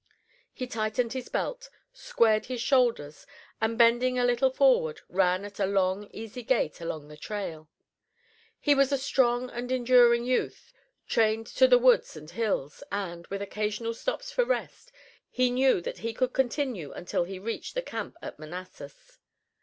[0.51, 3.27] He tightened his belt, squared his shoulders,
[3.61, 7.69] and bending a little forward, ran at a long, easy gait along the trail.
[8.59, 10.73] He was a strong and enduring youth,
[11.07, 14.91] trained to the woods and hills, and, with occasional stops for rest,
[15.29, 19.19] he knew that he could continue until he reached the camp at Manassas.